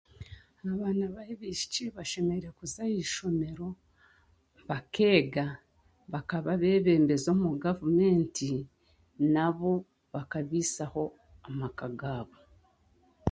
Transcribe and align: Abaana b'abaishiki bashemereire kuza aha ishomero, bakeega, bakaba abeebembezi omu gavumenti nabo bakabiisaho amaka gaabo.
Abaana 0.71 1.05
b'abaishiki 1.13 1.83
bashemereire 1.95 2.49
kuza 2.57 2.79
aha 2.85 2.93
ishomero, 3.05 3.67
bakeega, 4.69 5.45
bakaba 6.13 6.49
abeebembezi 6.55 7.27
omu 7.33 7.49
gavumenti 7.63 8.49
nabo 9.33 9.71
bakabiisaho 10.13 11.03
amaka 11.47 11.85
gaabo. 11.99 12.37